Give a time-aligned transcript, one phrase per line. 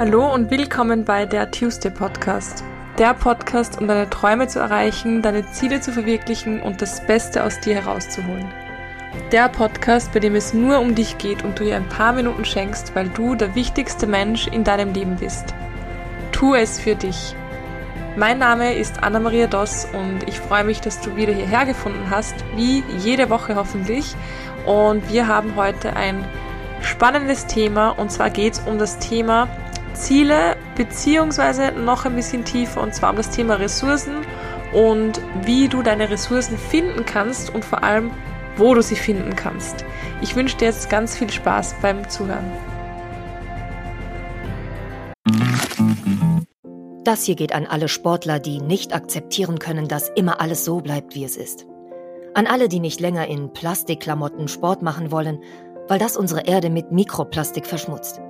[0.00, 2.64] Hallo und willkommen bei der Tuesday Podcast.
[2.96, 7.60] Der Podcast, um deine Träume zu erreichen, deine Ziele zu verwirklichen und das Beste aus
[7.60, 8.50] dir herauszuholen.
[9.30, 12.46] Der Podcast, bei dem es nur um dich geht und du dir ein paar Minuten
[12.46, 15.52] schenkst, weil du der wichtigste Mensch in deinem Leben bist.
[16.32, 17.36] Tu es für dich.
[18.16, 22.36] Mein Name ist Anna-Maria Doss und ich freue mich, dass du wieder hierher gefunden hast,
[22.56, 24.14] wie jede Woche hoffentlich.
[24.64, 26.24] Und wir haben heute ein
[26.80, 29.46] spannendes Thema und zwar geht es um das Thema
[30.00, 34.24] Ziele, beziehungsweise noch ein bisschen tiefer, und zwar um das Thema Ressourcen
[34.72, 38.10] und wie du deine Ressourcen finden kannst und vor allem,
[38.56, 39.84] wo du sie finden kannst.
[40.22, 42.50] Ich wünsche dir jetzt ganz viel Spaß beim Zuhören.
[47.04, 51.14] Das hier geht an alle Sportler, die nicht akzeptieren können, dass immer alles so bleibt,
[51.14, 51.66] wie es ist.
[52.34, 55.42] An alle, die nicht länger in Plastikklamotten Sport machen wollen,
[55.88, 58.20] weil das unsere Erde mit Mikroplastik verschmutzt.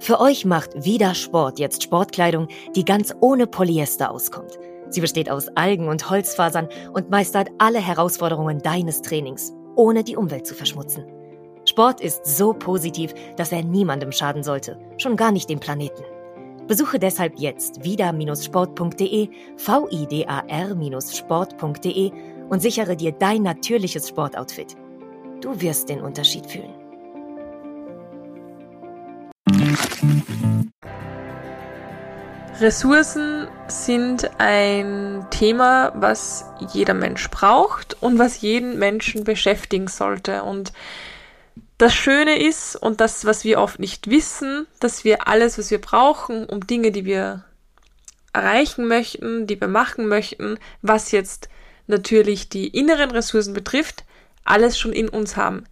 [0.00, 4.58] Für euch macht Vida Sport jetzt Sportkleidung, die ganz ohne Polyester auskommt.
[4.90, 10.46] Sie besteht aus Algen und Holzfasern und meistert alle Herausforderungen deines Trainings, ohne die Umwelt
[10.46, 11.04] zu verschmutzen.
[11.64, 16.02] Sport ist so positiv, dass er niemandem schaden sollte, schon gar nicht dem Planeten.
[16.66, 22.12] Besuche deshalb jetzt vida-sport.de, vidar-sport.de
[22.48, 24.74] und sichere dir dein natürliches Sportoutfit.
[25.40, 26.81] Du wirst den Unterschied fühlen.
[32.60, 40.44] Ressourcen sind ein Thema, was jeder Mensch braucht und was jeden Menschen beschäftigen sollte.
[40.44, 40.72] Und
[41.78, 45.80] das Schöne ist, und das, was wir oft nicht wissen, dass wir alles, was wir
[45.80, 47.44] brauchen, um Dinge, die wir
[48.32, 51.48] erreichen möchten, die wir machen möchten, was jetzt
[51.88, 54.04] natürlich die inneren Ressourcen betrifft,
[54.44, 55.64] alles schon in uns haben.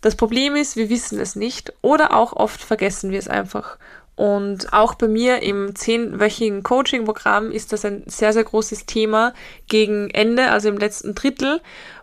[0.00, 3.78] Das Problem ist, wir wissen es nicht oder auch oft vergessen wir es einfach.
[4.16, 9.32] Und auch bei mir im zehnwöchigen Coaching-Programm ist das ein sehr, sehr großes Thema
[9.66, 11.60] gegen Ende, also im letzten Drittel,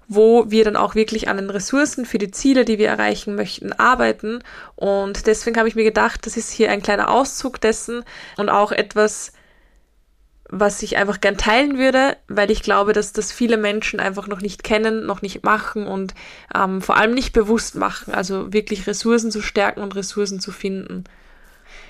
[0.07, 3.73] wo wir dann auch wirklich an den Ressourcen für die Ziele, die wir erreichen möchten,
[3.73, 4.43] arbeiten.
[4.75, 8.03] Und deswegen habe ich mir gedacht, das ist hier ein kleiner Auszug dessen
[8.37, 9.33] und auch etwas,
[10.49, 14.41] was ich einfach gern teilen würde, weil ich glaube, dass das viele Menschen einfach noch
[14.41, 16.13] nicht kennen, noch nicht machen und
[16.55, 18.13] ähm, vor allem nicht bewusst machen.
[18.13, 21.03] Also wirklich Ressourcen zu stärken und Ressourcen zu finden.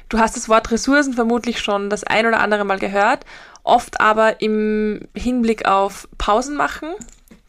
[0.09, 3.25] Du hast das Wort Ressourcen vermutlich schon das ein oder andere Mal gehört,
[3.63, 6.89] oft aber im Hinblick auf Pausen machen.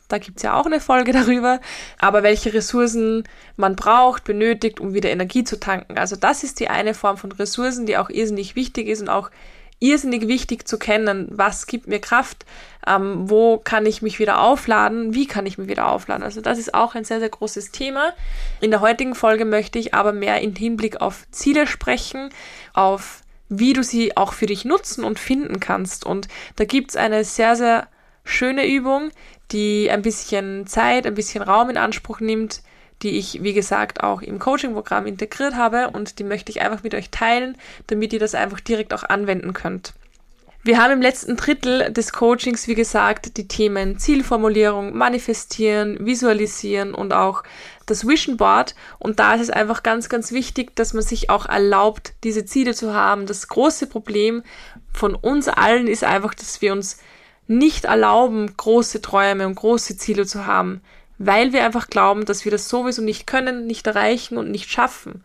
[0.09, 1.61] Da gibt's ja auch eine Folge darüber,
[1.99, 3.25] aber welche Ressourcen
[3.57, 5.97] man braucht, benötigt, um wieder Energie zu tanken.
[5.97, 9.31] Also das ist die eine Form von Ressourcen, die auch irrsinnig wichtig ist und auch
[9.81, 12.45] irrsinnig wichtig zu kennen, was gibt mir Kraft,
[12.87, 16.25] ähm, wo kann ich mich wieder aufladen, wie kann ich mich wieder aufladen.
[16.25, 18.13] Also das ist auch ein sehr, sehr großes Thema.
[18.61, 22.31] In der heutigen Folge möchte ich aber mehr in Hinblick auf Ziele sprechen,
[22.75, 26.05] auf wie du sie auch für dich nutzen und finden kannst.
[26.05, 27.89] Und da gibt's eine sehr, sehr
[28.25, 29.11] schöne Übung,
[29.53, 32.63] die ein bisschen Zeit, ein bisschen Raum in Anspruch nimmt,
[33.03, 36.95] die ich, wie gesagt, auch im Coaching-Programm integriert habe und die möchte ich einfach mit
[36.95, 39.95] euch teilen, damit ihr das einfach direkt auch anwenden könnt.
[40.65, 47.13] Wir haben im letzten Drittel des Coachings, wie gesagt, die Themen Zielformulierung, Manifestieren, Visualisieren und
[47.13, 47.45] auch
[47.87, 48.75] das Vision Board.
[48.99, 52.75] Und da ist es einfach ganz, ganz wichtig, dass man sich auch erlaubt, diese Ziele
[52.75, 53.27] zu haben.
[53.27, 54.43] Das große Problem
[54.93, 56.99] von uns allen ist einfach, dass wir uns
[57.47, 60.83] nicht erlauben, große Träume und große Ziele zu haben
[61.19, 65.25] weil wir einfach glauben, dass wir das sowieso nicht können, nicht erreichen und nicht schaffen.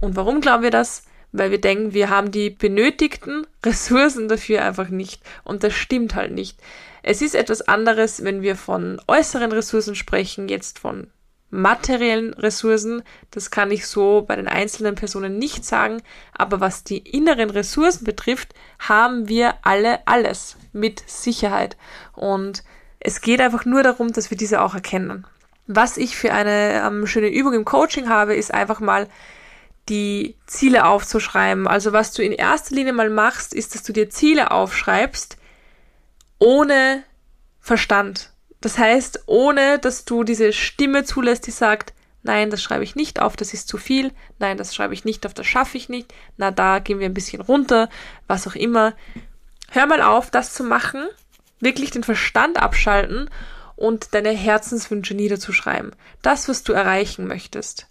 [0.00, 1.04] Und warum glauben wir das?
[1.30, 5.22] Weil wir denken, wir haben die benötigten Ressourcen dafür einfach nicht.
[5.44, 6.58] Und das stimmt halt nicht.
[7.02, 11.08] Es ist etwas anderes, wenn wir von äußeren Ressourcen sprechen, jetzt von
[11.50, 13.02] materiellen Ressourcen.
[13.30, 16.02] Das kann ich so bei den einzelnen Personen nicht sagen.
[16.32, 21.76] Aber was die inneren Ressourcen betrifft, haben wir alle alles mit Sicherheit.
[22.14, 22.64] Und
[23.04, 25.26] es geht einfach nur darum, dass wir diese auch erkennen.
[25.66, 29.08] Was ich für eine ähm, schöne Übung im Coaching habe, ist einfach mal
[29.88, 31.66] die Ziele aufzuschreiben.
[31.66, 35.36] Also was du in erster Linie mal machst, ist, dass du dir Ziele aufschreibst
[36.38, 37.02] ohne
[37.60, 38.30] Verstand.
[38.60, 43.20] Das heißt, ohne dass du diese Stimme zulässt, die sagt, nein, das schreibe ich nicht
[43.20, 46.12] auf, das ist zu viel, nein, das schreibe ich nicht auf, das schaffe ich nicht,
[46.36, 47.88] na, da gehen wir ein bisschen runter,
[48.28, 48.94] was auch immer.
[49.70, 51.08] Hör mal auf, das zu machen
[51.62, 53.30] wirklich den Verstand abschalten
[53.76, 55.92] und deine Herzenswünsche niederzuschreiben.
[56.20, 57.86] Das, was du erreichen möchtest.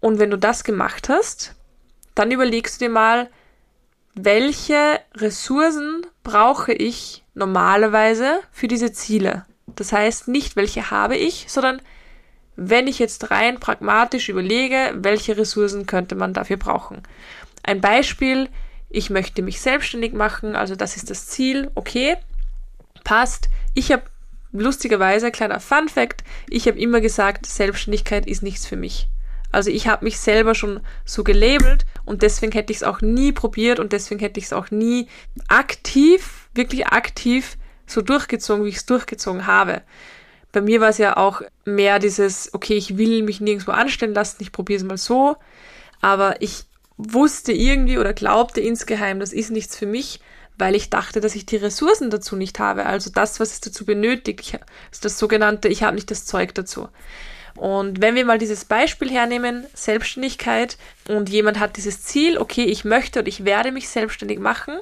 [0.00, 1.54] Und wenn du das gemacht hast,
[2.14, 3.28] dann überlegst du dir mal,
[4.14, 9.44] welche Ressourcen brauche ich normalerweise für diese Ziele.
[9.66, 11.82] Das heißt nicht, welche habe ich, sondern
[12.56, 17.02] wenn ich jetzt rein pragmatisch überlege, welche Ressourcen könnte man dafür brauchen.
[17.64, 18.48] ein Beispiel,
[18.90, 22.16] ich möchte mich selbstständig machen, also das ist das Ziel, okay,
[23.04, 23.48] passt.
[23.74, 24.04] Ich habe
[24.52, 29.08] lustigerweise, kleiner Fun fact, ich habe immer gesagt, Selbstständigkeit ist nichts für mich.
[29.52, 33.30] Also ich habe mich selber schon so gelabelt und deswegen hätte ich es auch nie
[33.30, 35.06] probiert und deswegen hätte ich es auch nie
[35.46, 37.56] aktiv, wirklich aktiv
[37.86, 39.82] so durchgezogen, wie ich es durchgezogen habe.
[40.50, 44.38] Bei mir war es ja auch mehr dieses, okay, ich will mich nirgendwo anstellen lassen,
[44.40, 45.36] ich probiere es mal so,
[46.00, 46.64] aber ich
[46.96, 50.20] wusste irgendwie oder glaubte insgeheim, das ist nichts für mich,
[50.58, 52.86] weil ich dachte, dass ich die Ressourcen dazu nicht habe.
[52.86, 54.58] Also das, was es dazu benötigt,
[54.92, 56.88] ist das sogenannte, ich habe nicht das Zeug dazu.
[57.56, 60.76] Und wenn wir mal dieses Beispiel hernehmen, Selbstständigkeit,
[61.08, 64.74] und jemand hat dieses Ziel, okay, ich möchte und ich werde mich selbstständig machen,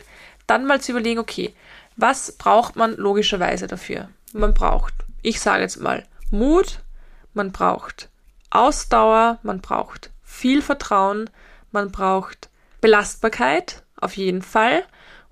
[0.46, 1.54] dann mal zu überlegen, okay,
[1.96, 4.08] was braucht man logischerweise dafür?
[4.32, 6.80] Man braucht, ich sage jetzt mal, Mut,
[7.34, 8.08] man braucht
[8.50, 11.28] Ausdauer, man braucht viel Vertrauen,
[11.70, 12.48] man braucht
[12.80, 14.84] Belastbarkeit, auf jeden Fall.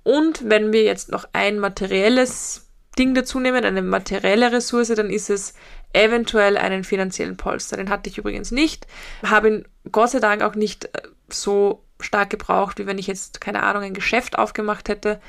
[0.02, 5.30] Und wenn wir jetzt noch ein materielles Ding dazu nehmen, eine materielle Ressource, dann ist
[5.30, 5.54] es
[5.92, 7.76] eventuell einen finanziellen Polster.
[7.76, 8.86] Den hatte ich übrigens nicht,
[9.22, 13.40] habe ihn Gott sei Dank auch nicht äh, so stark gebraucht, wie wenn ich jetzt,
[13.40, 15.20] keine Ahnung, ein Geschäft aufgemacht hätte.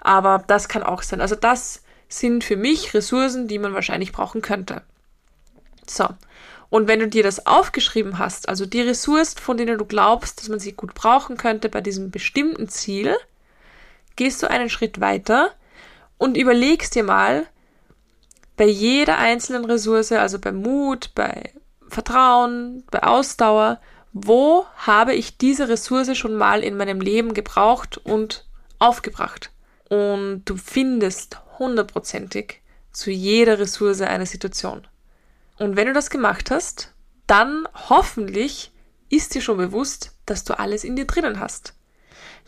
[0.00, 1.20] Aber das kann auch sein.
[1.20, 4.82] Also das sind für mich Ressourcen, die man wahrscheinlich brauchen könnte.
[5.86, 6.08] So.
[6.68, 10.48] Und wenn du dir das aufgeschrieben hast, also die Ressourcen, von denen du glaubst, dass
[10.48, 13.16] man sie gut brauchen könnte bei diesem bestimmten Ziel,
[14.20, 15.50] gehst du einen Schritt weiter
[16.18, 17.46] und überlegst dir mal,
[18.58, 21.54] bei jeder einzelnen Ressource, also bei Mut, bei
[21.88, 23.80] Vertrauen, bei Ausdauer,
[24.12, 28.44] wo habe ich diese Ressource schon mal in meinem Leben gebraucht und
[28.78, 29.52] aufgebracht?
[29.88, 32.60] Und du findest hundertprozentig
[32.92, 34.86] zu jeder Ressource eine Situation.
[35.58, 36.92] Und wenn du das gemacht hast,
[37.26, 38.70] dann hoffentlich
[39.08, 41.72] ist dir schon bewusst, dass du alles in dir drinnen hast.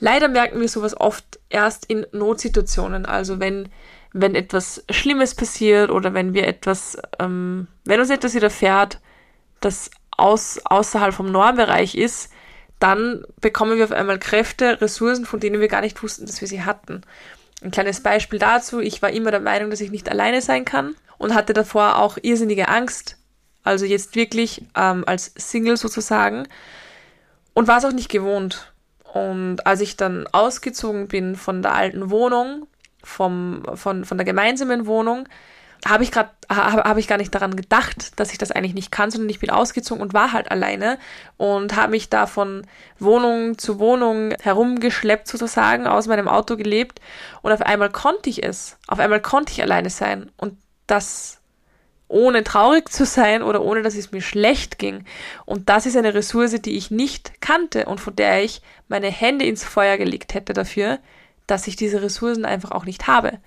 [0.04, 3.68] Leider merken wir sowas oft erst in Notsituationen, also wenn,
[4.12, 8.98] wenn etwas Schlimmes passiert oder wenn wir etwas, ähm, wenn uns etwas widerfährt,
[9.60, 12.32] das aus, außerhalb vom Normbereich ist,
[12.80, 16.48] dann bekommen wir auf einmal Kräfte, Ressourcen, von denen wir gar nicht wussten, dass wir
[16.48, 17.02] sie hatten.
[17.62, 20.96] Ein kleines Beispiel dazu, ich war immer der Meinung, dass ich nicht alleine sein kann
[21.16, 23.18] und hatte davor auch irrsinnige Angst,
[23.62, 26.48] also jetzt wirklich ähm, als Single sozusagen
[27.54, 28.71] und war es auch nicht gewohnt.
[29.12, 32.66] Und als ich dann ausgezogen bin von der alten Wohnung,
[33.04, 35.28] vom, von, von der gemeinsamen Wohnung,
[35.84, 39.10] habe ich gerade hab ich gar nicht daran gedacht, dass ich das eigentlich nicht kann,
[39.10, 40.98] sondern ich bin ausgezogen und war halt alleine
[41.36, 42.66] und habe mich da von
[42.98, 47.00] Wohnung zu Wohnung herumgeschleppt sozusagen, aus meinem Auto gelebt
[47.42, 48.78] und auf einmal konnte ich es.
[48.86, 50.56] Auf einmal konnte ich alleine sein und
[50.86, 51.41] das
[52.12, 55.04] ohne traurig zu sein oder ohne dass es mir schlecht ging.
[55.46, 59.46] Und das ist eine Ressource, die ich nicht kannte und von der ich meine Hände
[59.46, 60.98] ins Feuer gelegt hätte dafür,
[61.46, 63.38] dass ich diese Ressourcen einfach auch nicht habe.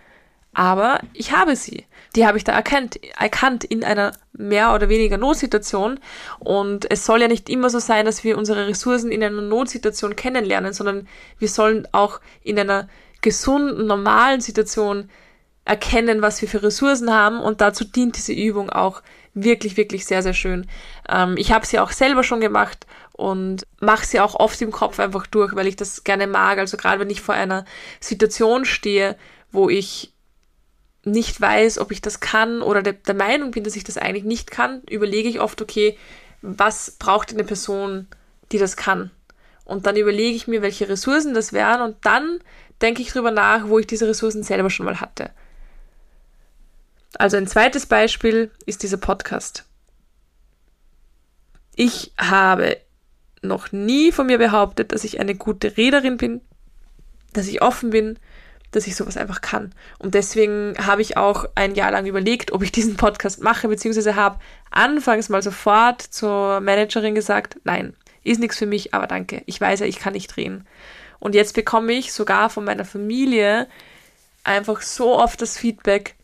[0.53, 1.85] Aber ich habe sie.
[2.15, 5.99] Die habe ich da erkannt, erkannt in einer mehr oder weniger Notsituation.
[6.39, 10.15] Und es soll ja nicht immer so sein, dass wir unsere Ressourcen in einer Notsituation
[10.15, 11.09] kennenlernen, sondern
[11.39, 12.87] wir sollen auch in einer
[13.21, 15.09] gesunden, normalen Situation
[15.65, 19.01] erkennen, was wir für Ressourcen haben und dazu dient diese Übung auch
[19.33, 20.67] wirklich, wirklich sehr, sehr schön.
[21.09, 24.99] Ähm, ich habe sie auch selber schon gemacht und mache sie auch oft im Kopf
[24.99, 26.59] einfach durch, weil ich das gerne mag.
[26.59, 27.65] Also gerade wenn ich vor einer
[27.99, 29.17] Situation stehe,
[29.51, 30.13] wo ich
[31.03, 34.23] nicht weiß, ob ich das kann oder der, der Meinung bin, dass ich das eigentlich
[34.23, 35.97] nicht kann, überlege ich oft, okay,
[36.41, 38.07] was braucht eine Person,
[38.51, 39.11] die das kann?
[39.65, 42.39] Und dann überlege ich mir, welche Ressourcen das wären und dann
[42.81, 45.31] denke ich drüber nach, wo ich diese Ressourcen selber schon mal hatte.
[47.17, 49.65] Also ein zweites Beispiel ist dieser Podcast.
[51.75, 52.77] Ich habe
[53.41, 56.41] noch nie von mir behauptet, dass ich eine gute Rederin bin,
[57.33, 58.17] dass ich offen bin,
[58.71, 59.73] dass ich sowas einfach kann.
[59.99, 64.15] Und deswegen habe ich auch ein Jahr lang überlegt, ob ich diesen Podcast mache, beziehungsweise
[64.15, 64.39] habe
[64.71, 69.43] anfangs mal sofort zur Managerin gesagt, nein, ist nichts für mich, aber danke.
[69.45, 70.67] Ich weiß ja, ich kann nicht drehen.
[71.19, 73.67] Und jetzt bekomme ich sogar von meiner Familie
[74.43, 76.15] einfach so oft das Feedback,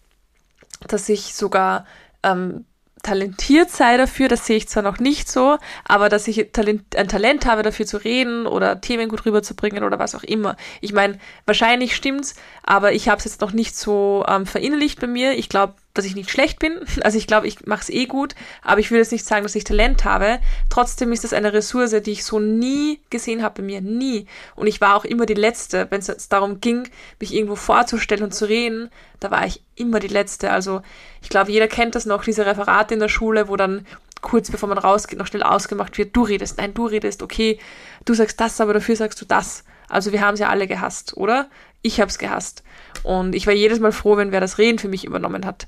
[0.88, 1.86] dass ich sogar
[2.24, 2.66] ähm,
[3.04, 7.08] talentiert sei dafür, das sehe ich zwar noch nicht so, aber dass ich Talent, ein
[7.08, 10.56] Talent habe, dafür zu reden oder Themen gut rüberzubringen oder was auch immer.
[10.82, 15.08] Ich meine, wahrscheinlich stimmt's, aber ich habe es jetzt noch nicht so ähm, verinnerlicht bei
[15.08, 15.34] mir.
[15.38, 16.80] Ich glaube, dass ich nicht schlecht bin.
[17.04, 19.56] Also ich glaube, ich mache es eh gut, aber ich will jetzt nicht sagen, dass
[19.56, 20.40] ich Talent habe.
[20.70, 24.28] Trotzdem ist das eine Ressource, die ich so nie gesehen habe bei mir, nie.
[24.56, 26.88] Und ich war auch immer die Letzte, wenn es darum ging,
[27.20, 30.52] mich irgendwo vorzustellen und zu reden, da war ich immer die Letzte.
[30.52, 30.82] Also
[31.22, 33.86] ich glaube, jeder kennt das noch, diese Referate in der Schule, wo dann
[34.22, 37.60] kurz bevor man rausgeht, noch schnell ausgemacht wird, du redest, nein, du redest, okay,
[38.06, 39.64] du sagst das, aber dafür sagst du das.
[39.90, 41.50] Also wir haben es ja alle gehasst, oder?
[41.82, 42.64] Ich habe es gehasst.
[43.04, 45.68] Und ich war jedes Mal froh, wenn wer das Reden für mich übernommen hat.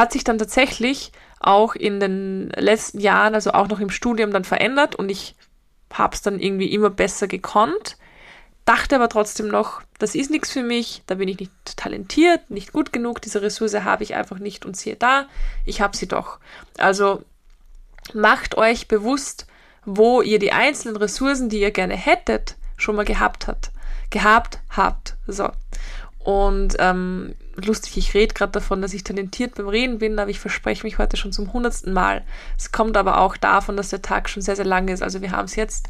[0.00, 4.44] Hat sich dann tatsächlich auch in den letzten Jahren, also auch noch im Studium dann
[4.44, 5.34] verändert und ich
[5.92, 7.98] habe es dann irgendwie immer besser gekonnt,
[8.64, 12.72] dachte aber trotzdem noch, das ist nichts für mich, da bin ich nicht talentiert, nicht
[12.72, 15.26] gut genug, diese Ressource habe ich einfach nicht und siehe da,
[15.66, 16.38] ich habe sie doch.
[16.78, 17.22] Also
[18.14, 19.46] macht euch bewusst,
[19.84, 23.70] wo ihr die einzelnen Ressourcen, die ihr gerne hättet, schon mal gehabt habt.
[24.08, 25.18] Gehabt habt.
[25.26, 25.50] So.
[26.22, 30.38] Und ähm, lustig, ich rede gerade davon, dass ich talentiert beim Reden bin, aber ich
[30.38, 32.22] verspreche mich heute schon zum hundertsten Mal.
[32.58, 35.02] Es kommt aber auch davon, dass der Tag schon sehr, sehr lang ist.
[35.02, 35.88] Also wir haben es jetzt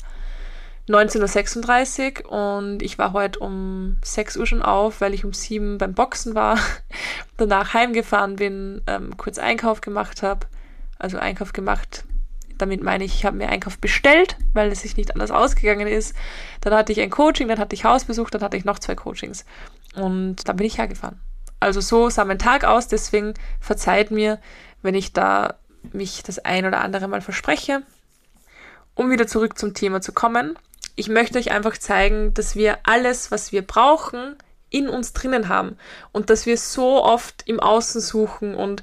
[0.88, 5.78] 19.36 Uhr und ich war heute um 6 Uhr schon auf, weil ich um 7
[5.78, 6.58] beim Boxen war,
[7.36, 10.46] danach heimgefahren bin, ähm, kurz Einkauf gemacht habe.
[10.98, 12.04] Also Einkauf gemacht,
[12.58, 16.14] damit meine ich, ich habe mir Einkauf bestellt, weil es sich nicht anders ausgegangen ist.
[16.60, 19.44] Dann hatte ich ein Coaching, dann hatte ich Hausbesuch, dann hatte ich noch zwei Coachings.
[19.94, 21.20] Und dann bin ich hergefahren.
[21.58, 24.38] Also so sah mein Tag aus, deswegen verzeiht mir,
[24.82, 25.58] wenn ich da
[25.92, 27.82] mich das ein oder andere mal verspreche.
[28.94, 30.58] Um wieder zurück zum Thema zu kommen.
[30.96, 34.36] Ich möchte euch einfach zeigen, dass wir alles, was wir brauchen,
[34.70, 35.76] in uns drinnen haben
[36.12, 38.82] und dass wir so oft im Außen suchen und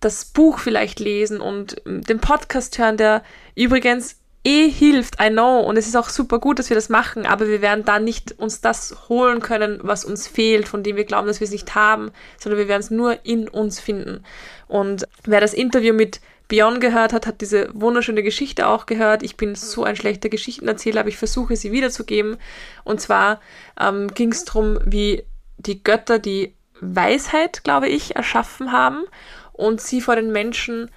[0.00, 3.22] das Buch vielleicht lesen und den Podcast hören, der
[3.54, 7.24] übrigens eh hilft, I know, und es ist auch super gut, dass wir das machen,
[7.26, 11.04] aber wir werden da nicht uns das holen können, was uns fehlt, von dem wir
[11.04, 14.22] glauben, dass wir es nicht haben, sondern wir werden es nur in uns finden.
[14.68, 19.22] Und wer das Interview mit Beyond gehört hat, hat diese wunderschöne Geschichte auch gehört.
[19.22, 22.36] Ich bin so ein schlechter Geschichtenerzähler, aber ich versuche sie wiederzugeben.
[22.84, 23.40] Und zwar
[23.80, 25.24] ähm, ging es darum, wie
[25.56, 29.04] die Götter die Weisheit, glaube ich, erschaffen haben
[29.52, 30.90] und sie vor den Menschen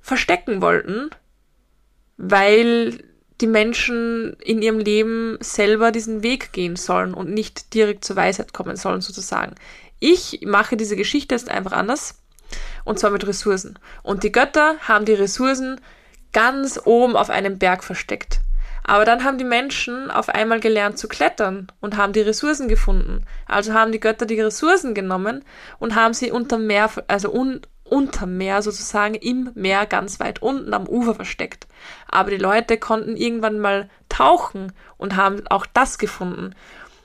[0.00, 1.10] verstecken wollten,
[2.16, 2.98] weil
[3.40, 8.52] die Menschen in ihrem Leben selber diesen Weg gehen sollen und nicht direkt zur Weisheit
[8.52, 9.54] kommen sollen, sozusagen.
[9.98, 12.22] Ich mache diese Geschichte jetzt einfach anders,
[12.84, 13.78] und zwar mit Ressourcen.
[14.02, 15.80] Und die Götter haben die Ressourcen
[16.32, 18.40] ganz oben auf einem Berg versteckt.
[18.86, 23.24] Aber dann haben die Menschen auf einmal gelernt zu klettern und haben die Ressourcen gefunden.
[23.46, 25.42] Also haben die Götter die Ressourcen genommen
[25.78, 30.74] und haben sie unter Meer, also un, unterm Meer sozusagen im Meer ganz weit unten
[30.74, 31.66] am Ufer versteckt.
[32.08, 36.54] Aber die Leute konnten irgendwann mal tauchen und haben auch das gefunden.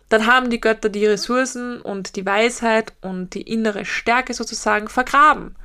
[0.08, 5.56] Dann haben die Götter die Ressourcen und die Weisheit und die innere Stärke sozusagen vergraben,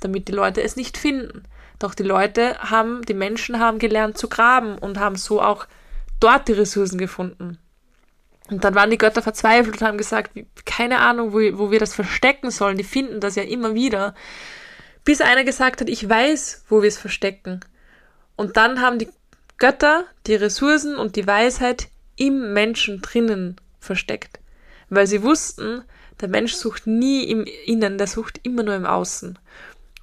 [0.00, 1.42] damit die Leute es nicht finden.
[1.78, 5.66] Doch die Leute haben, die Menschen haben gelernt zu graben und haben so auch
[6.20, 7.58] dort die Ressourcen gefunden.
[8.50, 10.32] Und dann waren die Götter verzweifelt und haben gesagt,
[10.64, 12.78] keine Ahnung, wo, wo wir das verstecken sollen.
[12.78, 14.14] Die finden das ja immer wieder
[15.04, 17.60] bis einer gesagt hat, ich weiß, wo wir es verstecken.
[18.36, 19.08] Und dann haben die
[19.58, 24.38] Götter die Ressourcen und die Weisheit im Menschen drinnen versteckt.
[24.90, 25.82] Weil sie wussten,
[26.20, 29.38] der Mensch sucht nie im Innen, der sucht immer nur im Außen.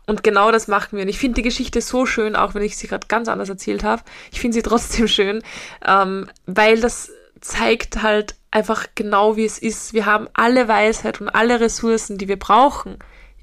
[0.08, 1.04] Und genau das machen wir.
[1.04, 3.84] Und ich finde die Geschichte so schön, auch wenn ich sie gerade ganz anders erzählt
[3.84, 4.04] habe.
[4.32, 5.42] Ich finde sie trotzdem schön,
[5.86, 7.12] ähm, weil das
[7.42, 9.94] zeigt halt einfach genau, wie es ist.
[9.94, 12.98] Wir haben alle Weisheit und alle Ressourcen, die wir brauchen,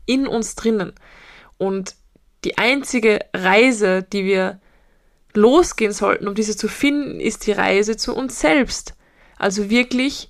[0.06, 0.92] in uns drinnen.
[1.62, 1.94] Und
[2.42, 4.60] die einzige Reise, die wir
[5.32, 8.94] losgehen sollten, um diese zu finden, ist die Reise zu uns selbst.
[9.38, 10.28] Also wirklich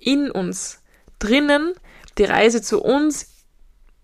[0.00, 0.80] in uns,
[1.18, 1.74] drinnen,
[2.16, 3.44] die Reise zu uns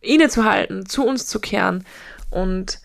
[0.03, 1.87] innezuhalten, zu uns zu kehren
[2.31, 2.81] und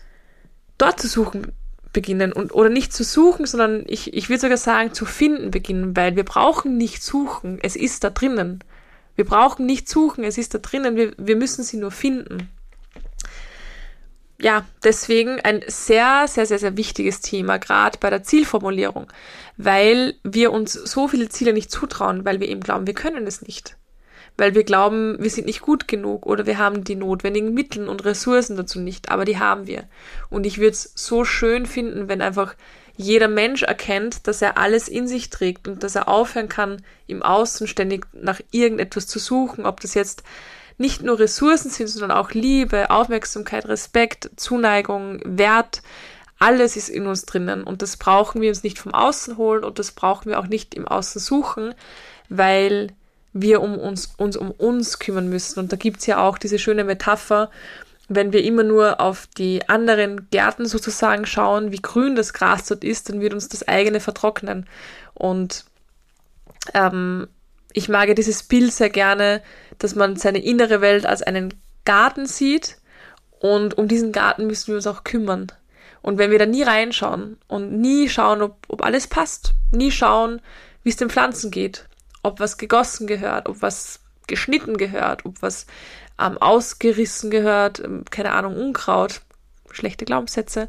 [0.78, 1.52] dort zu suchen
[1.92, 5.94] beginnen und oder nicht zu suchen, sondern ich, ich würde sogar sagen, zu finden beginnen,
[5.94, 8.64] weil wir brauchen nicht suchen, es ist da drinnen.
[9.14, 12.48] Wir brauchen nicht suchen, es ist da drinnen, wir, wir müssen sie nur finden
[14.44, 19.10] ja, deswegen ein sehr, sehr, sehr, sehr wichtiges Thema, gerade bei der Zielformulierung,
[19.56, 23.40] weil wir uns so viele Ziele nicht zutrauen, weil wir eben glauben, wir können es
[23.40, 23.78] nicht.
[24.36, 28.04] Weil wir glauben, wir sind nicht gut genug oder wir haben die notwendigen Mittel und
[28.04, 29.84] Ressourcen dazu nicht, aber die haben wir.
[30.28, 32.54] Und ich würde es so schön finden, wenn einfach
[32.98, 37.22] jeder Mensch erkennt, dass er alles in sich trägt und dass er aufhören kann, im
[37.22, 40.22] Außen ständig nach irgendetwas zu suchen, ob das jetzt
[40.78, 45.82] nicht nur Ressourcen sind, sondern auch Liebe, Aufmerksamkeit, Respekt, Zuneigung, Wert.
[46.38, 49.78] Alles ist in uns drinnen und das brauchen wir uns nicht vom Außen holen und
[49.78, 51.74] das brauchen wir auch nicht im Außen suchen,
[52.28, 52.88] weil
[53.32, 55.60] wir um uns, uns um uns kümmern müssen.
[55.60, 57.50] Und da gibt's ja auch diese schöne Metapher,
[58.08, 62.84] wenn wir immer nur auf die anderen Gärten sozusagen schauen, wie grün das Gras dort
[62.84, 64.66] ist, dann wird uns das eigene vertrocknen.
[65.14, 65.64] Und
[66.74, 67.28] ähm,
[67.74, 69.42] ich mag dieses Bild sehr gerne,
[69.78, 71.52] dass man seine innere Welt als einen
[71.84, 72.78] Garten sieht
[73.40, 75.48] und um diesen Garten müssen wir uns auch kümmern.
[76.00, 80.40] Und wenn wir da nie reinschauen und nie schauen, ob, ob alles passt, nie schauen,
[80.82, 81.88] wie es den Pflanzen geht,
[82.22, 85.66] ob was gegossen gehört, ob was geschnitten gehört, ob was
[86.20, 89.20] ähm, ausgerissen gehört, ähm, keine Ahnung, Unkraut,
[89.72, 90.68] schlechte Glaubenssätze,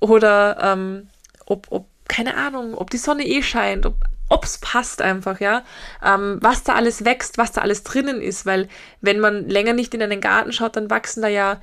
[0.00, 1.08] oder ähm,
[1.46, 3.94] ob, ob, keine Ahnung, ob die Sonne eh scheint, ob
[4.30, 5.64] ob's passt einfach, ja,
[6.02, 8.68] ähm, was da alles wächst, was da alles drinnen ist, weil
[9.00, 11.60] wenn man länger nicht in einen Garten schaut, dann wachsen da ja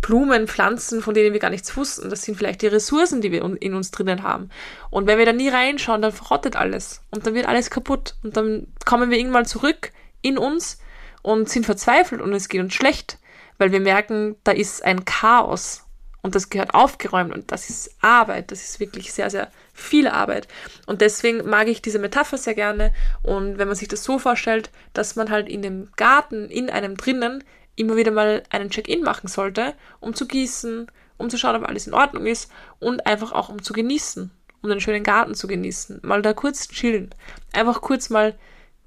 [0.00, 2.08] Blumen, Pflanzen, von denen wir gar nichts wussten.
[2.08, 4.50] Das sind vielleicht die Ressourcen, die wir in uns drinnen haben.
[4.90, 8.36] Und wenn wir da nie reinschauen, dann verrottet alles und dann wird alles kaputt und
[8.36, 9.92] dann kommen wir irgendwann zurück
[10.22, 10.78] in uns
[11.22, 13.18] und sind verzweifelt und es geht uns schlecht,
[13.56, 15.87] weil wir merken, da ist ein Chaos
[16.22, 20.48] und das gehört aufgeräumt und das ist Arbeit, das ist wirklich sehr, sehr viel Arbeit.
[20.86, 22.92] Und deswegen mag ich diese Metapher sehr gerne.
[23.22, 26.96] Und wenn man sich das so vorstellt, dass man halt in dem Garten, in einem
[26.96, 27.44] drinnen,
[27.76, 31.86] immer wieder mal einen Check-in machen sollte, um zu gießen, um zu schauen, ob alles
[31.86, 34.30] in Ordnung ist und einfach auch um zu genießen,
[34.62, 37.14] um den schönen Garten zu genießen, mal da kurz chillen,
[37.52, 38.36] einfach kurz mal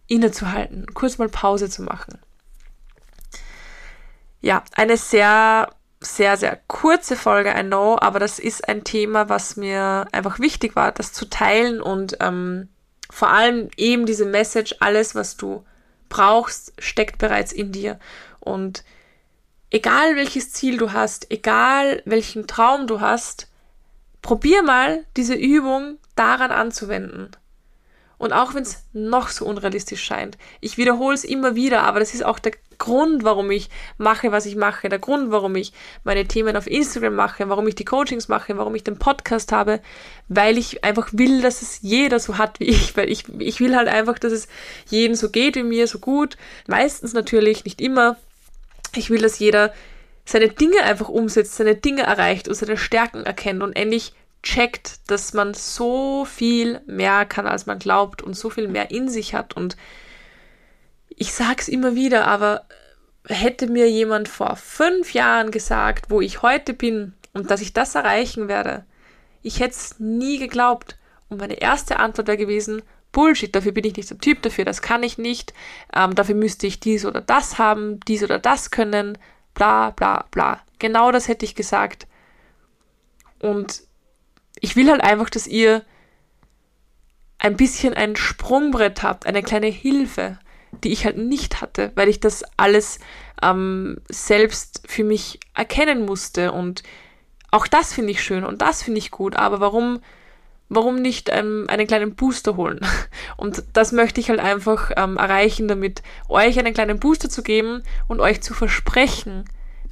[0.08, 2.20] innezuhalten, kurz mal Pause zu machen.
[4.42, 5.70] Ja, eine sehr,
[6.02, 10.76] sehr, sehr kurze Folge, I know, aber das ist ein Thema, was mir einfach wichtig
[10.76, 12.70] war, das zu teilen und ähm,
[13.12, 15.64] vor allem eben diese Message, alles, was du
[16.10, 18.00] brauchst, steckt bereits in dir.
[18.40, 18.84] Und
[19.70, 23.48] egal welches Ziel du hast, egal welchen Traum du hast,
[24.22, 27.32] probier mal diese Übung daran anzuwenden.
[28.22, 32.14] Und auch wenn es noch so unrealistisch scheint, ich wiederhole es immer wieder, aber das
[32.14, 35.74] ist auch der Grund, warum ich mache, was ich mache, der Grund, warum ich
[36.04, 39.80] meine Themen auf Instagram mache, warum ich die Coachings mache, warum ich den Podcast habe,
[40.28, 43.76] weil ich einfach will, dass es jeder so hat wie ich, weil ich, ich will
[43.76, 44.48] halt einfach, dass es
[44.88, 46.38] jedem so geht wie mir, so gut.
[46.68, 48.18] Meistens natürlich, nicht immer.
[48.96, 49.74] Ich will, dass jeder
[50.26, 54.14] seine Dinge einfach umsetzt, seine Dinge erreicht und seine Stärken erkennt und endlich
[54.44, 59.10] checkt, dass man so viel mehr kann, als man glaubt und so viel mehr in
[59.10, 59.56] sich hat.
[59.56, 59.78] Und
[61.10, 62.66] ich sag's immer wieder, aber
[63.28, 67.96] hätte mir jemand vor fünf Jahren gesagt, wo ich heute bin und dass ich das
[67.96, 68.86] erreichen werde,
[69.44, 70.98] ich hätte es nie geglaubt.
[71.30, 74.82] Und meine erste Antwort wäre gewesen, Bullshit, dafür bin ich nicht der Typ dafür, das
[74.82, 75.54] kann ich nicht,
[75.94, 79.18] ähm, dafür müsste ich dies oder das haben, dies oder das können,
[79.54, 80.62] bla bla bla.
[80.80, 82.08] Genau das hätte ich gesagt.
[83.40, 83.84] Und
[84.62, 85.84] ich will halt einfach, dass ihr
[87.40, 90.38] ein bisschen ein Sprungbrett habt, eine kleine Hilfe,
[90.84, 93.00] die ich halt nicht hatte, weil ich das alles
[93.42, 96.52] ähm, selbst für mich erkennen musste.
[96.52, 96.84] Und
[97.50, 99.36] auch das finde ich schön und das finde ich gut.
[99.36, 100.00] Aber warum,
[100.70, 102.80] warum nicht ähm, einen kleinen Booster holen?
[103.38, 107.82] Und das möchte ich halt einfach ähm, erreichen, damit euch einen kleinen Booster zu geben
[108.08, 109.46] und euch zu versprechen,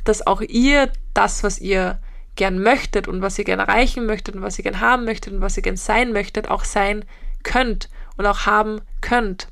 [0.04, 2.00] dass auch ihr das, was ihr
[2.39, 5.41] gern möchtet und was ihr gern erreichen möchtet und was ihr gern haben möchtet und
[5.41, 7.04] was ihr gern sein möchtet, auch sein
[7.43, 9.49] könnt und auch haben könnt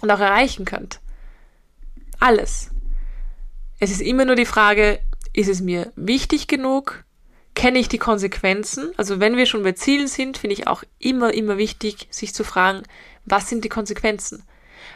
[0.00, 1.00] und auch erreichen könnt.
[2.20, 2.70] Alles.
[3.80, 5.00] Es ist immer nur die Frage,
[5.32, 7.02] ist es mir wichtig genug?
[7.56, 8.92] Kenne ich die Konsequenzen?
[8.96, 12.44] Also wenn wir schon bei Zielen sind, finde ich auch immer, immer wichtig, sich zu
[12.44, 12.84] fragen,
[13.24, 14.44] was sind die Konsequenzen?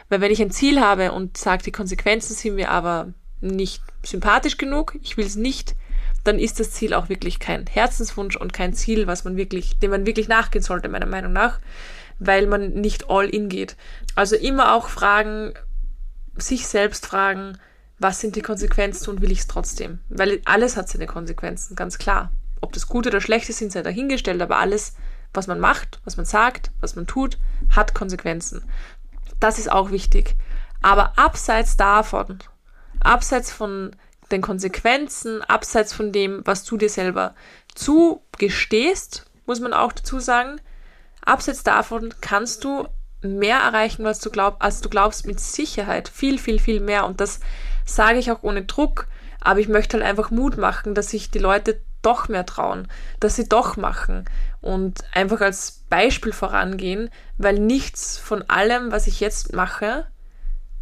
[0.07, 4.55] Weil wenn ich ein Ziel habe und sage, die Konsequenzen sind mir aber nicht sympathisch
[4.55, 5.75] genug, ich will es nicht,
[6.23, 9.91] dann ist das Ziel auch wirklich kein Herzenswunsch und kein Ziel, was man wirklich, dem
[9.91, 11.59] man wirklich nachgehen sollte, meiner Meinung nach,
[12.19, 13.75] weil man nicht all in geht.
[14.15, 15.53] Also immer auch fragen,
[16.37, 17.57] sich selbst fragen,
[17.97, 19.99] was sind die Konsequenzen und will ich es trotzdem?
[20.09, 22.31] Weil alles hat seine Konsequenzen, ganz klar.
[22.61, 24.95] Ob das gut oder schlecht ist, sind sei dahingestellt, aber alles,
[25.33, 27.37] was man macht, was man sagt, was man tut,
[27.69, 28.63] hat Konsequenzen.
[29.39, 30.35] Das ist auch wichtig.
[30.81, 32.39] Aber abseits davon,
[32.99, 33.91] abseits von
[34.31, 37.35] den Konsequenzen, abseits von dem, was du dir selber
[37.75, 40.61] zugestehst, muss man auch dazu sagen,
[41.23, 42.87] abseits davon kannst du
[43.21, 46.09] mehr erreichen, als du, glaub, als du glaubst, mit Sicherheit.
[46.09, 47.05] Viel, viel, viel mehr.
[47.05, 47.39] Und das
[47.85, 49.07] sage ich auch ohne Druck,
[49.41, 52.87] aber ich möchte halt einfach Mut machen, dass sich die Leute doch mehr trauen,
[53.19, 54.25] dass sie doch machen
[54.61, 60.07] und einfach als Beispiel vorangehen, weil nichts von allem, was ich jetzt mache,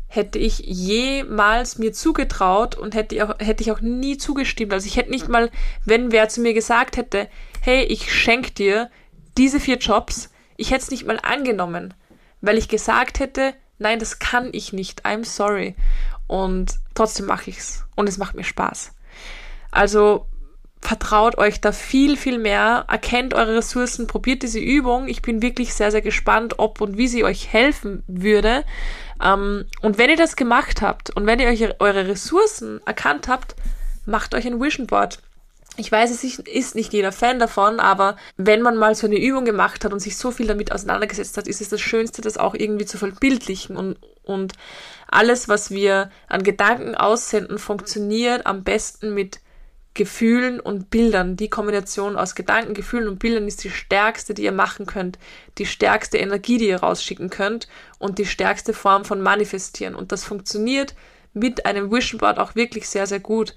[0.08, 4.74] hätte ich jemals mir zugetraut und hätte ich, auch, hätte ich auch nie zugestimmt.
[4.74, 5.52] Also ich hätte nicht mal,
[5.86, 7.28] wenn wer zu mir gesagt hätte,
[7.62, 8.90] hey, ich schenke dir
[9.38, 11.94] diese vier Jobs, ich hätte es nicht mal angenommen,
[12.42, 15.76] weil ich gesagt hätte, nein, das kann ich nicht, I'm sorry.
[16.26, 18.94] Und trotzdem mache ich's und es macht mir Spaß.
[19.72, 20.26] Also
[20.82, 25.08] vertraut euch da viel, viel mehr, erkennt eure Ressourcen, probiert diese Übung.
[25.08, 28.64] Ich bin wirklich sehr, sehr gespannt, ob und wie sie euch helfen würde.
[29.24, 33.56] Ähm, und wenn ihr das gemacht habt und wenn ihr euch eure Ressourcen erkannt habt,
[34.06, 35.20] macht euch ein Vision Board.
[35.80, 39.46] Ich weiß, es ist nicht jeder Fan davon, aber wenn man mal so eine Übung
[39.46, 42.56] gemacht hat und sich so viel damit auseinandergesetzt hat, ist es das Schönste, das auch
[42.56, 44.54] irgendwie zu verbildlichen und, und
[45.08, 49.40] alles, was wir an Gedanken aussenden, funktioniert am besten mit
[49.98, 51.36] Gefühlen und Bildern.
[51.36, 55.18] Die Kombination aus Gedanken, Gefühlen und Bildern ist die stärkste, die ihr machen könnt.
[55.58, 59.96] Die stärkste Energie, die ihr rausschicken könnt und die stärkste Form von Manifestieren.
[59.96, 60.94] Und das funktioniert
[61.34, 63.56] mit einem Vision Board auch wirklich sehr, sehr gut.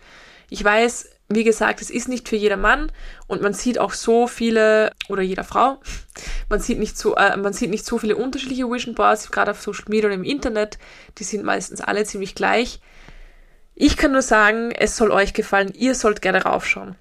[0.49, 2.91] Ich weiß, wie gesagt, es ist nicht für jeder Mann
[3.29, 5.79] und man sieht auch so viele oder jeder Frau.
[6.49, 9.63] Man sieht nicht so, äh, man sieht nicht so viele unterschiedliche Vision Boards, gerade auf
[9.63, 10.79] Social Media und im Internet.
[11.19, 12.81] Die sind meistens alle ziemlich gleich.
[13.83, 16.97] Ich kann nur sagen, es soll euch gefallen, ihr sollt gerne raufschauen.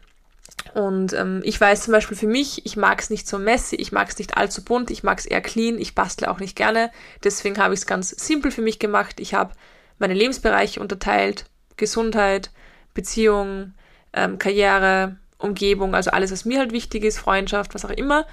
[0.74, 3.92] Und ähm, ich weiß zum Beispiel für mich, ich mag es nicht so messy, ich
[3.92, 6.90] mag es nicht allzu bunt, ich mag es eher clean, ich bastle auch nicht gerne.
[7.22, 9.20] Deswegen habe ich es ganz simpel für mich gemacht.
[9.20, 9.56] Ich habe
[9.98, 11.44] meine Lebensbereiche unterteilt,
[11.76, 12.50] Gesundheit,
[12.94, 13.74] Beziehung,
[14.14, 18.26] ähm, Karriere, Umgebung, also alles, was mir halt wichtig ist, Freundschaft, was auch immer.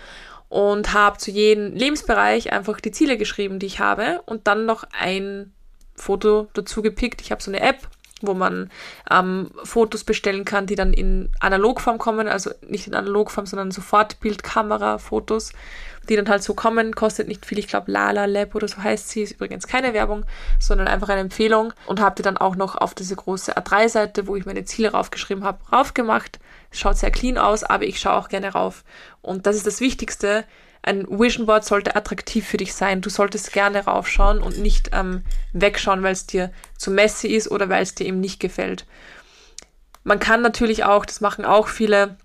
[0.48, 4.84] Und habe zu jedem Lebensbereich einfach die Ziele geschrieben, die ich habe und dann noch
[4.96, 5.52] ein
[5.96, 7.20] Foto dazu gepickt.
[7.22, 7.88] Ich habe so eine App,
[8.22, 8.70] wo man
[9.10, 14.20] ähm, Fotos bestellen kann, die dann in Analogform kommen, also nicht in Analogform, sondern sofort
[14.20, 15.52] Bildkamera-Fotos,
[16.08, 19.10] die dann halt so kommen, kostet nicht viel, ich glaube Lala Lab oder so heißt
[19.10, 20.24] sie, ist übrigens keine Werbung,
[20.58, 24.36] sondern einfach eine Empfehlung und habe die dann auch noch auf diese große A3-Seite, wo
[24.36, 26.38] ich meine Ziele raufgeschrieben habe, raufgemacht.
[26.70, 28.84] Schaut sehr clean aus, aber ich schaue auch gerne rauf.
[29.22, 30.44] Und das ist das Wichtigste,
[30.86, 33.00] ein Vision Board sollte attraktiv für dich sein.
[33.00, 35.22] Du solltest gerne raufschauen und nicht ähm,
[35.52, 38.86] wegschauen, weil es dir zu messy ist oder weil es dir eben nicht gefällt.
[40.04, 42.16] Man kann natürlich auch, das machen auch viele,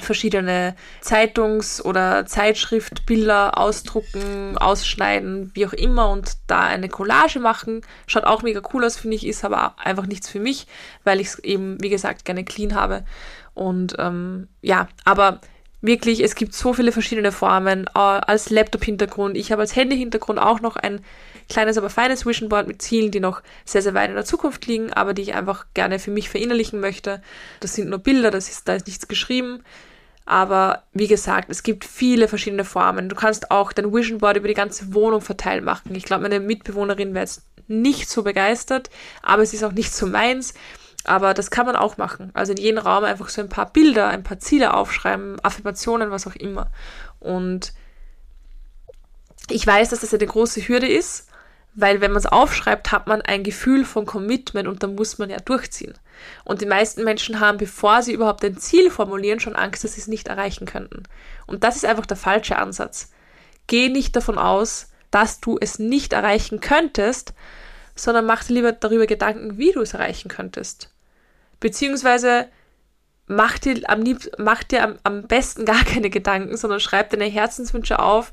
[0.00, 7.82] verschiedene Zeitungs- oder Zeitschriftbilder ausdrucken, ausschneiden, wie auch immer und da eine Collage machen.
[8.06, 10.66] Schaut auch mega cool aus, finde ich, ist aber einfach nichts für mich,
[11.04, 13.04] weil ich es eben, wie gesagt, gerne clean habe.
[13.54, 15.40] Und ähm, ja, aber
[15.82, 19.36] wirklich, es gibt so viele verschiedene Formen äh, als Laptop-Hintergrund.
[19.36, 21.00] Ich habe als Handy-Hintergrund auch noch ein
[21.48, 24.66] kleines, aber feines Vision Board mit Zielen, die noch sehr, sehr weit in der Zukunft
[24.66, 27.20] liegen, aber die ich einfach gerne für mich verinnerlichen möchte.
[27.60, 29.62] Das sind nur Bilder, das ist, da ist nichts geschrieben.
[30.24, 33.08] Aber wie gesagt, es gibt viele verschiedene Formen.
[33.08, 35.94] Du kannst auch dein Vision Board über die ganze Wohnung verteilt machen.
[35.96, 38.88] Ich glaube, meine Mitbewohnerin wäre jetzt nicht so begeistert,
[39.22, 40.54] aber es ist auch nicht so meins.
[41.04, 42.30] Aber das kann man auch machen.
[42.34, 46.26] Also in jedem Raum einfach so ein paar Bilder, ein paar Ziele aufschreiben, Affirmationen, was
[46.26, 46.70] auch immer.
[47.18, 47.72] Und
[49.50, 51.28] ich weiß, dass das eine große Hürde ist,
[51.74, 55.30] weil wenn man es aufschreibt, hat man ein Gefühl von Commitment und dann muss man
[55.30, 55.94] ja durchziehen.
[56.44, 60.00] Und die meisten Menschen haben, bevor sie überhaupt ein Ziel formulieren, schon Angst, dass sie
[60.00, 61.04] es nicht erreichen könnten.
[61.46, 63.10] Und das ist einfach der falsche Ansatz.
[63.66, 67.32] Geh nicht davon aus, dass du es nicht erreichen könntest,
[67.94, 70.91] sondern mach dir lieber darüber Gedanken, wie du es erreichen könntest.
[71.62, 72.48] Beziehungsweise
[73.28, 77.24] mach dir am, lieb, mach dir am, am besten gar keine Gedanken, sondern schreib deine
[77.24, 78.32] Herzenswünsche auf.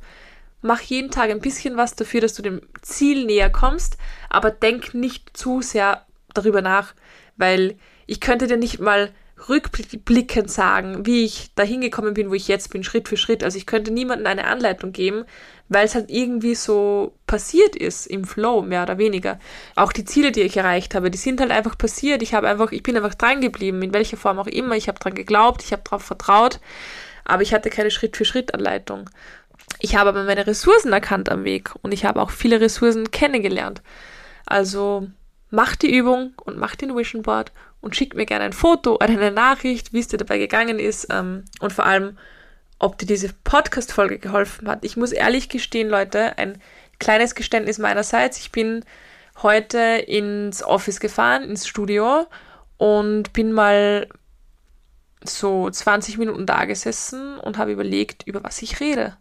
[0.62, 3.98] Mach jeden Tag ein bisschen was dafür, dass du dem Ziel näher kommst,
[4.30, 6.96] aber denk nicht zu sehr darüber nach,
[7.38, 9.12] weil ich könnte dir nicht mal
[9.47, 13.43] rückblickend sagen, wie ich da hingekommen bin, wo ich jetzt bin, Schritt für Schritt.
[13.43, 15.23] Also ich könnte niemandem eine Anleitung geben,
[15.69, 19.39] weil es halt irgendwie so passiert ist im Flow, mehr oder weniger.
[19.75, 22.21] Auch die Ziele, die ich erreicht habe, die sind halt einfach passiert.
[22.21, 24.75] Ich habe einfach, ich bin einfach dran geblieben, in welcher Form auch immer.
[24.75, 26.60] Ich habe dran geglaubt, ich habe darauf vertraut,
[27.23, 29.10] aber ich hatte keine Schritt für Schritt Anleitung.
[29.80, 33.82] Ich habe aber meine Ressourcen erkannt am Weg und ich habe auch viele Ressourcen kennengelernt.
[34.45, 35.08] Also
[35.52, 39.06] macht die Übung und macht den Vision Board und schickt mir gerne ein Foto oder
[39.10, 42.18] eine Nachricht, wie es dir dabei gegangen ist ähm, und vor allem,
[42.78, 44.84] ob dir diese Podcast-Folge geholfen hat.
[44.84, 46.62] Ich muss ehrlich gestehen, Leute, ein
[47.00, 48.38] kleines Geständnis meinerseits.
[48.39, 48.86] Ich bin
[49.42, 52.28] heute ins Office gefahren, ins Studio
[52.78, 54.08] und bin mal
[55.24, 59.18] so 20 Minuten da gesessen und habe überlegt, über was ich rede.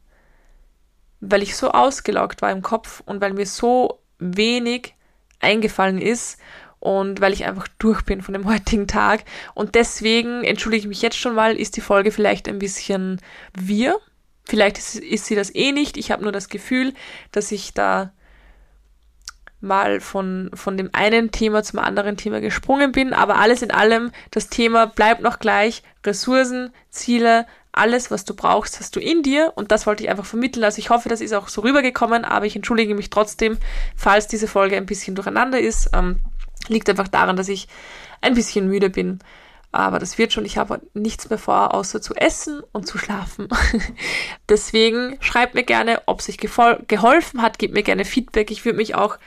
[1.21, 4.95] Weil ich so ausgelaugt war im Kopf und weil mir so wenig
[5.41, 6.39] eingefallen ist
[6.81, 9.25] und weil ich einfach durch bin von dem heutigen Tag.
[9.55, 13.21] Und deswegen entschuldige ich mich jetzt schon mal, ist die Folge vielleicht ein bisschen
[13.55, 13.99] wir.
[14.45, 15.97] Vielleicht ist, ist sie das eh nicht.
[15.97, 16.95] Ich habe nur das Gefühl,
[17.33, 18.13] dass ich da
[19.61, 23.13] mal von, von dem einen Thema zum anderen Thema gesprungen bin.
[23.13, 25.83] Aber alles in allem, das Thema bleibt noch gleich.
[26.05, 30.25] Ressourcen, Ziele, alles, was du brauchst, hast du in dir und das wollte ich einfach
[30.25, 30.65] vermitteln.
[30.65, 33.59] Also ich hoffe, das ist auch so rübergekommen, aber ich entschuldige mich trotzdem,
[33.97, 35.91] falls diese Folge ein bisschen durcheinander ist.
[35.93, 36.21] Ähm,
[36.67, 37.69] liegt einfach daran, dass ich
[38.21, 39.21] ein bisschen müde bin.
[39.71, 40.47] Aber das wird schon.
[40.47, 43.49] Ich habe nichts mehr vor, außer zu essen und zu schlafen.
[44.49, 47.59] Deswegen schreibt mir gerne, ob sich geholfen hat.
[47.59, 48.51] Gebt mir gerne Feedback.
[48.51, 49.19] Ich würde mich auch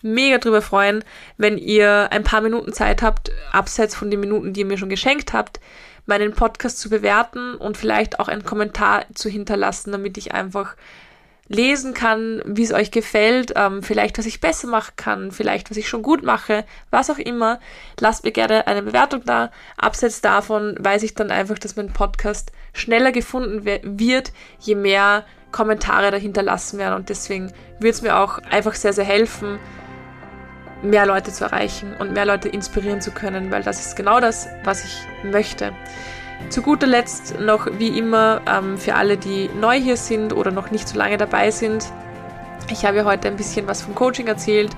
[0.00, 1.04] mega drüber freuen,
[1.36, 4.88] wenn ihr ein paar Minuten Zeit habt, abseits von den Minuten, die ihr mir schon
[4.88, 5.60] geschenkt habt,
[6.06, 10.74] meinen Podcast zu bewerten und vielleicht auch einen Kommentar zu hinterlassen, damit ich einfach
[11.52, 15.76] lesen kann, wie es euch gefällt, ähm, vielleicht was ich besser machen kann, vielleicht was
[15.76, 17.60] ich schon gut mache, was auch immer.
[18.00, 19.50] Lasst mir gerne eine Bewertung da.
[19.76, 26.10] Abseits davon weiß ich dann einfach, dass mein Podcast schneller gefunden wird, je mehr Kommentare
[26.10, 29.58] dahinter lassen werden und deswegen würde es mir auch einfach sehr, sehr helfen,
[30.82, 34.48] mehr Leute zu erreichen und mehr Leute inspirieren zu können, weil das ist genau das,
[34.64, 35.72] was ich möchte.
[36.50, 40.70] Zu guter Letzt noch wie immer ähm, für alle, die neu hier sind oder noch
[40.70, 41.90] nicht so lange dabei sind.
[42.70, 44.70] Ich habe ja heute ein bisschen was vom Coaching erzählt.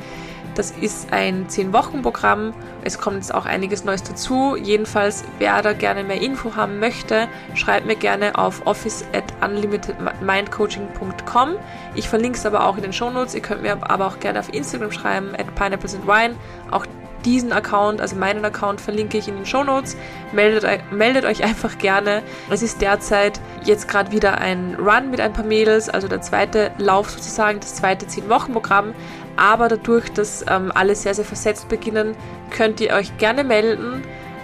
[0.55, 2.55] Das ist ein 10-Wochen-Programm.
[2.85, 4.55] Es kommt jetzt auch einiges Neues dazu.
[4.57, 11.57] Jedenfalls, wer da gerne mehr Info haben möchte, schreibt mir gerne auf office at unlimitedmindcoaching.com.
[11.97, 13.35] Ich verlinke es aber auch in den Shownotes.
[13.35, 16.37] Ihr könnt mir aber auch gerne auf Instagram schreiben, at pineapples and wine.
[16.71, 16.87] Auch
[17.25, 19.97] diesen Account, also meinen Account, verlinke ich in den Show Notes.
[20.33, 22.23] Meldet, meldet euch einfach gerne.
[22.51, 26.73] Es ist derzeit jetzt gerade wieder ein Run mit ein paar Mädels, also der zweite
[26.79, 28.95] Lauf sozusagen, das zweite 10-Wochen-Programm.
[29.37, 32.15] Aber dadurch, dass ähm, alle sehr, sehr versetzt beginnen,
[32.51, 34.03] könnt ihr euch gerne melden.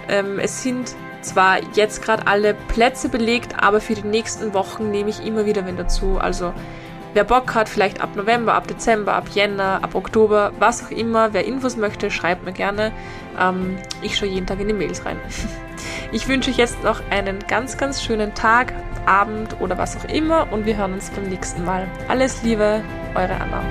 [0.09, 5.09] Ähm, es sind zwar jetzt gerade alle Plätze belegt, aber für die nächsten Wochen nehme
[5.09, 6.17] ich immer wieder wen dazu.
[6.19, 6.53] Also
[7.13, 11.33] Wer Bock hat, vielleicht ab November, ab Dezember, ab Jänner, ab Oktober, was auch immer,
[11.33, 12.93] wer Infos möchte, schreibt mir gerne.
[13.37, 15.17] Ähm, ich schaue jeden Tag in die Mails rein.
[16.13, 18.73] Ich wünsche euch jetzt noch einen ganz, ganz schönen Tag,
[19.05, 21.87] Abend oder was auch immer und wir hören uns beim nächsten Mal.
[22.09, 22.81] Alles Liebe,
[23.15, 23.63] eure Anna.